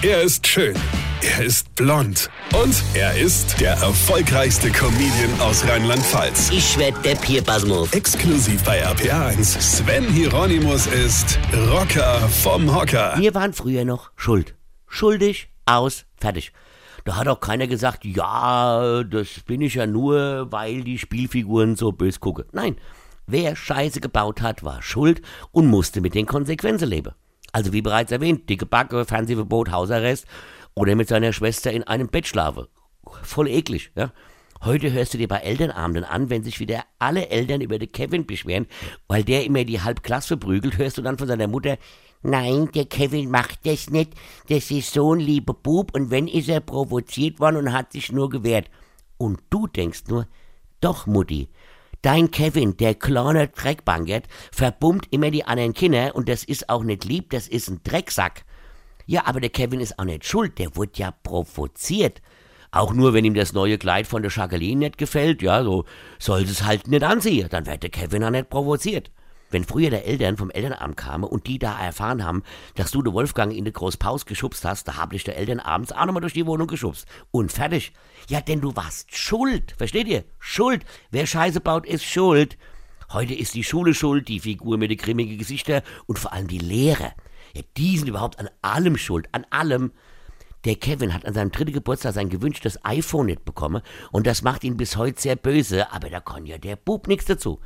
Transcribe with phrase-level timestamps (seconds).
[0.00, 0.76] Er ist schön.
[1.22, 2.30] Er ist blond.
[2.54, 6.50] Und er ist der erfolgreichste Comedian aus Rheinland-Pfalz.
[6.52, 7.92] Ich werd der Pierpasmus.
[7.92, 9.60] Exklusiv bei RPA1.
[9.60, 11.40] Sven Hieronymus ist
[11.72, 13.14] Rocker vom Hocker.
[13.18, 14.54] Wir waren früher noch schuld.
[14.86, 16.52] Schuldig, aus, fertig.
[17.04, 21.90] Da hat auch keiner gesagt, ja, das bin ich ja nur, weil die Spielfiguren so
[21.90, 22.44] bös gucken.
[22.52, 22.76] Nein,
[23.26, 27.14] wer Scheiße gebaut hat, war schuld und musste mit den Konsequenzen leben.
[27.52, 30.26] Also wie bereits erwähnt, dicke Backe, Fernsehverbot, Hausarrest
[30.74, 32.66] oder mit seiner Schwester in einem Bett schlafen.
[33.22, 34.12] Voll eklig, ja.
[34.64, 38.26] Heute hörst du dir bei Elternabenden an, wenn sich wieder alle Eltern über den Kevin
[38.26, 38.66] beschweren,
[39.06, 41.78] weil der immer die Halbklasse verprügelt, hörst du dann von seiner Mutter,
[42.22, 44.14] nein, der Kevin macht das nicht,
[44.48, 48.10] das ist so ein lieber Bub und wenn ist er provoziert worden und hat sich
[48.10, 48.68] nur gewehrt.
[49.16, 50.26] Und du denkst nur,
[50.80, 51.48] doch Mutti,
[52.02, 57.04] dein Kevin, der kleine Dreckbankert, verbummt immer die anderen Kinder und das ist auch nicht
[57.04, 58.44] lieb, das ist ein Drecksack.
[59.06, 62.20] Ja, aber der Kevin ist auch nicht schuld, der wird ja provoziert.
[62.70, 65.86] Auch nur, wenn ihm das neue Kleid von der Jacqueline nicht gefällt, ja, so
[66.18, 69.10] soll es halt nicht anziehen, dann wird der Kevin auch nicht provoziert.
[69.50, 72.42] Wenn früher der Eltern vom Elternabend kamen und die da erfahren haben,
[72.74, 75.92] dass du den Wolfgang in die Großpaus geschubst hast, da hab ich der Eltern abends
[75.92, 77.06] auch nochmal durch die Wohnung geschubst.
[77.30, 77.92] Und fertig.
[78.28, 79.74] Ja, denn du warst schuld.
[79.78, 80.24] Versteht ihr?
[80.38, 80.84] Schuld.
[81.10, 82.58] Wer Scheiße baut, ist schuld.
[83.10, 86.58] Heute ist die Schule schuld, die Figur mit den grimmigen Gesichtern und vor allem die
[86.58, 87.14] Lehrer.
[87.54, 89.92] Ja, die sind überhaupt an allem schuld, an allem.
[90.66, 93.80] Der Kevin hat an seinem dritten Geburtstag sein gewünschtes iPhone nicht bekommen
[94.12, 97.24] und das macht ihn bis heute sehr böse, aber da kann ja der Bub nichts
[97.24, 97.60] dazu.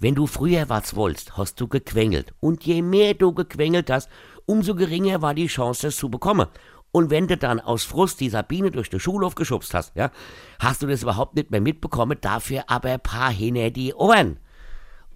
[0.00, 2.32] Wenn du früher was wolltest, hast du gequengelt.
[2.40, 4.08] Und je mehr du gequengelt hast,
[4.46, 6.46] umso geringer war die Chance, das zu bekommen.
[6.92, 10.10] Und wenn du dann aus Frust die Sabine durch den Schulhof geschubst hast, ja,
[10.58, 14.38] hast du das überhaupt nicht mehr mitbekommen, dafür aber ein paar hinter die Ohren.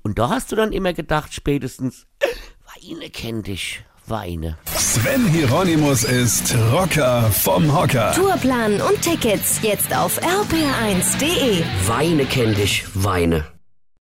[0.02, 2.06] Und da hast du dann immer gedacht, spätestens,
[2.74, 4.58] Weine kennt dich, Weine.
[4.66, 8.12] Sven Hieronymus ist Rocker vom Hocker.
[8.12, 11.62] Tourplan und Tickets jetzt auf rpr1.de.
[11.86, 13.51] Weine kennt dich, Weine.